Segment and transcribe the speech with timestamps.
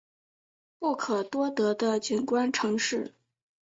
[0.79, 3.13] 不可多得的景观城市